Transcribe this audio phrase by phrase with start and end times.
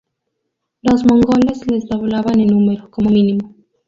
[0.81, 3.53] Los mongoles les doblaban en número, como mínimo.